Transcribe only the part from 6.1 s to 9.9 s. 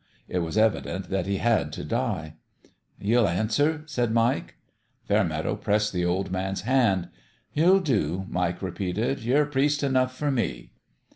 man's hand." Ye'll do," Mike repeated." Ye're priest